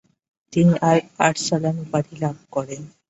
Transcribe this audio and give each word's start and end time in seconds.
তিনি 0.53 0.73
Alp 0.89 1.05
Arslan 1.27 1.75
উপাধি 1.85 2.15
লাভ 2.23 2.37
করেন। 2.55 2.81